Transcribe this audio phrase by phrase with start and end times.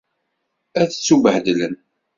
[0.81, 1.75] Ad ttubhedlen.